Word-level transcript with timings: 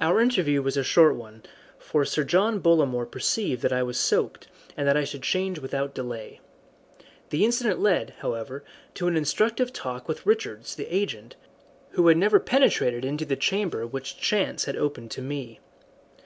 Our 0.00 0.22
interview 0.22 0.62
was 0.62 0.78
a 0.78 0.82
short 0.82 1.14
one, 1.14 1.42
for 1.78 2.06
Sir 2.06 2.24
John 2.24 2.58
Bollamore 2.58 3.04
perceived 3.10 3.60
that 3.60 3.70
I 3.72 3.82
was 3.82 3.98
soaked, 4.00 4.48
and 4.78 4.88
that 4.88 4.96
I 4.96 5.04
should 5.04 5.20
change 5.22 5.58
without 5.58 5.92
delay. 5.92 6.40
The 7.28 7.44
incident 7.44 7.78
led, 7.78 8.14
however, 8.20 8.64
to 8.94 9.08
an 9.08 9.14
instructive 9.14 9.74
talk 9.74 10.08
with 10.08 10.24
Richards, 10.24 10.74
the 10.74 10.86
agent, 10.86 11.36
who 11.90 12.06
had 12.08 12.16
never 12.16 12.40
penetrated 12.40 13.04
into 13.04 13.26
the 13.26 13.36
chamber 13.36 13.86
which 13.86 14.16
chance 14.16 14.64
had 14.64 14.74
opened 14.76 15.10
to 15.10 15.20
me. 15.20 15.60